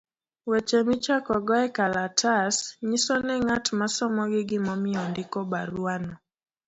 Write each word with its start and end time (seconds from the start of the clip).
Weche 0.49 0.79
michakogo 0.87 1.53
ekalatas, 1.65 2.55
nyiso 2.87 3.15
ne 3.25 3.35
ng'at 3.43 3.65
ma 3.77 3.87
somogi 3.95 4.41
gimomiyo 4.49 4.99
ondiko 5.05 5.39
barua 5.51 5.95
no. 6.05 6.15